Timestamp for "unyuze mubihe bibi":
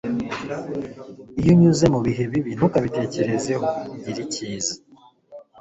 1.55-2.51